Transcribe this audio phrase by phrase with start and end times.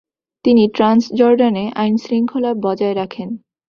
[0.45, 3.29] তিনি ট্রান্সজর্ডানে আইনশৃঙ্খলা বজায় রাখেন।